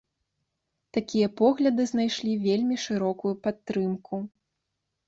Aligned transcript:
Такія 0.97 1.27
погляды 1.41 1.87
знайшлі 1.93 2.33
вельмі 2.47 2.75
шырокую 2.87 3.35
падтрымку. 3.47 4.15